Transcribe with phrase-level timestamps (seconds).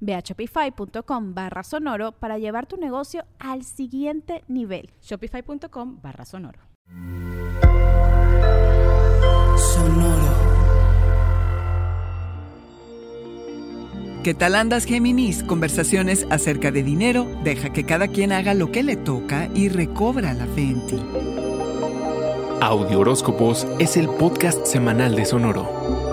[0.00, 4.90] Ve a shopify.com barra sonoro para llevar tu negocio al siguiente nivel.
[5.02, 6.60] Shopify.com barra sonoro.
[9.56, 10.48] Sonoro.
[14.24, 15.42] ¿Qué tal andas, Géminis?
[15.42, 17.26] Conversaciones acerca de dinero.
[17.44, 21.00] Deja que cada quien haga lo que le toca y recobra la fe en ti.
[22.60, 26.07] Audio Horóscopos es el podcast semanal de Sonoro.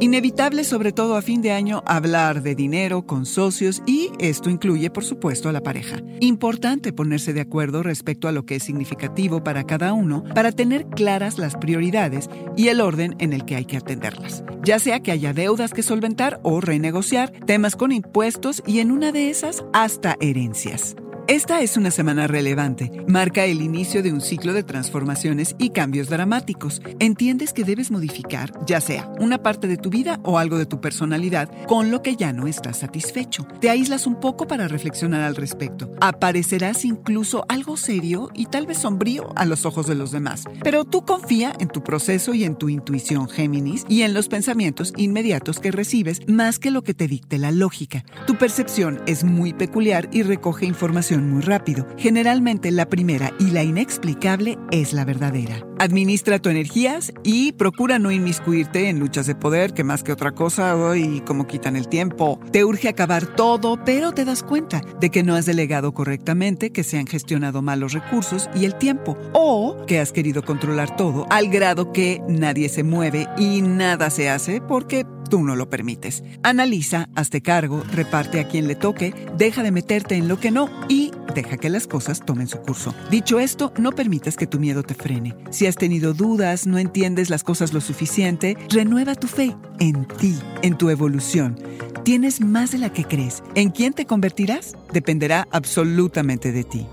[0.00, 4.88] Inevitable, sobre todo a fin de año, hablar de dinero con socios y esto incluye,
[4.88, 5.98] por supuesto, a la pareja.
[6.20, 10.86] Importante ponerse de acuerdo respecto a lo que es significativo para cada uno para tener
[10.86, 14.42] claras las prioridades y el orden en el que hay que atenderlas.
[14.64, 19.12] Ya sea que haya deudas que solventar o renegociar, temas con impuestos y en una
[19.12, 20.96] de esas hasta herencias.
[21.30, 22.90] Esta es una semana relevante.
[23.06, 26.82] Marca el inicio de un ciclo de transformaciones y cambios dramáticos.
[26.98, 30.80] Entiendes que debes modificar, ya sea una parte de tu vida o algo de tu
[30.80, 33.46] personalidad, con lo que ya no estás satisfecho.
[33.60, 35.92] Te aíslas un poco para reflexionar al respecto.
[36.00, 40.46] Aparecerás incluso algo serio y tal vez sombrío a los ojos de los demás.
[40.64, 44.92] Pero tú confía en tu proceso y en tu intuición, Géminis, y en los pensamientos
[44.96, 48.04] inmediatos que recibes más que lo que te dicte la lógica.
[48.26, 51.86] Tu percepción es muy peculiar y recoge información muy rápido.
[51.96, 55.66] Generalmente la primera y la inexplicable es la verdadera.
[55.78, 60.32] Administra tu energías y procura no inmiscuirte en luchas de poder que más que otra
[60.32, 62.38] cosa, hoy como quitan el tiempo.
[62.52, 66.84] Te urge acabar todo, pero te das cuenta de que no has delegado correctamente, que
[66.84, 71.26] se han gestionado mal los recursos y el tiempo, o que has querido controlar todo
[71.30, 76.22] al grado que nadie se mueve y nada se hace porque tú no lo permites.
[76.42, 80.68] Analiza, hazte cargo, reparte a quien le toque, deja de meterte en lo que no
[80.88, 82.94] y deja que las cosas tomen su curso.
[83.10, 85.34] Dicho esto, no permitas que tu miedo te frene.
[85.50, 90.36] Si has tenido dudas, no entiendes las cosas lo suficiente, renueva tu fe en ti,
[90.60, 91.58] en tu evolución.
[92.04, 93.42] Tienes más de la que crees.
[93.54, 94.74] ¿En quién te convertirás?
[94.92, 96.86] Dependerá absolutamente de ti.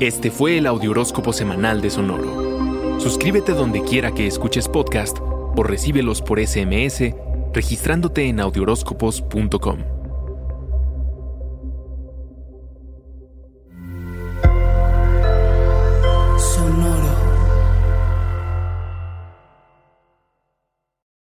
[0.00, 2.98] Este fue el Audioróscopo Semanal de Sonoro.
[2.98, 5.18] Suscríbete donde quiera que escuches podcast
[5.56, 7.14] o recíbelos por SMS
[7.52, 10.01] registrándote en audioróscopos.com.